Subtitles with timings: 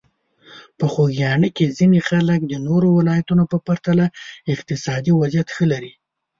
[0.77, 4.05] په خوږیاڼي کې ځینې خلک د نورو ولایتونو په پرتله
[4.53, 5.93] اقتصادي وضعیت ښه لري.